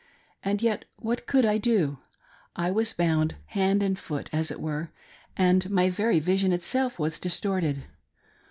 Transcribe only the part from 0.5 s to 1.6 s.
yet, what could I